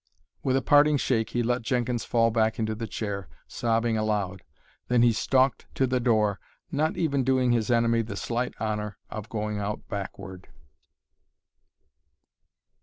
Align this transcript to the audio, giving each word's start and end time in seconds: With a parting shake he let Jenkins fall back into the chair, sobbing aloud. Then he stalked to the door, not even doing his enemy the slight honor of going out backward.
With 0.41 0.55
a 0.57 0.63
parting 0.63 0.97
shake 0.97 1.29
he 1.29 1.43
let 1.43 1.61
Jenkins 1.61 2.05
fall 2.05 2.31
back 2.31 2.57
into 2.57 2.73
the 2.73 2.87
chair, 2.87 3.29
sobbing 3.45 3.97
aloud. 3.97 4.41
Then 4.87 5.03
he 5.03 5.13
stalked 5.13 5.67
to 5.75 5.85
the 5.85 5.99
door, 5.99 6.39
not 6.71 6.97
even 6.97 7.23
doing 7.23 7.51
his 7.51 7.69
enemy 7.69 8.01
the 8.01 8.15
slight 8.17 8.55
honor 8.59 8.97
of 9.11 9.29
going 9.29 9.59
out 9.59 9.87
backward. 9.89 10.47